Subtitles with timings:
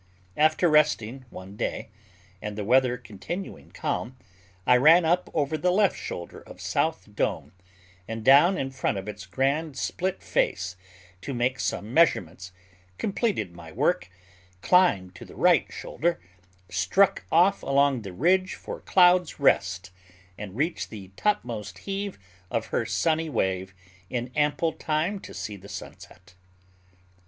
[0.35, 1.89] After resting one day,
[2.41, 4.17] and the weather continuing calm,
[4.65, 7.51] I ran up over the left shoulder of South Dome
[8.07, 10.75] and down in front of its grand split face
[11.21, 12.51] to make some measurements,
[12.97, 14.09] completed my work,
[14.63, 16.19] climbed to the right shoulder,
[16.67, 19.91] struck off along the ridge for Cloud's Rest,
[20.35, 22.17] and reached the topmost heave
[22.49, 23.75] of her sunny wave
[24.09, 26.33] in ample time to see the sunset.